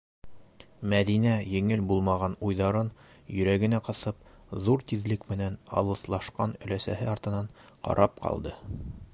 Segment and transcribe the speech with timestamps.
[0.93, 2.89] Мәҙинә, еңел булмаған уйҙарын
[3.35, 4.25] йөрәгенә ҡыҫып,
[4.69, 7.55] ҙур тиҙлек менән алыҫлашҡан өләсәһе артынан
[7.89, 8.57] ҡарап ҡалды.